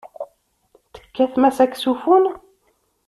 Tekkatem 0.95 1.43
asaksufun? 1.49 2.23